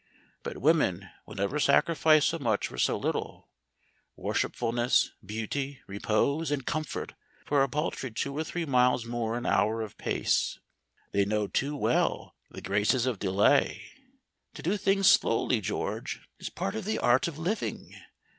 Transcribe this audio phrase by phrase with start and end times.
[0.41, 3.51] But women will never sacrifice so much for so little;
[4.15, 7.13] worshipfulness, beauty, repose, and comfort
[7.45, 10.57] for a paltry two or three miles more an hour of pace.
[11.11, 13.91] They know too well the graces of delay.
[14.55, 17.93] To do things slowly, George, is part of the art of living.